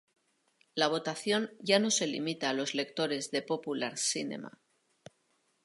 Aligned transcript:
La 0.73 0.87
votación 0.87 1.51
ya 1.59 1.77
no 1.77 1.91
se 1.91 2.07
limita 2.07 2.49
a 2.49 2.53
los 2.53 2.73
lectores 2.73 3.29
de 3.29 3.43
"Popular 3.43 3.99
Cinema". 3.99 4.59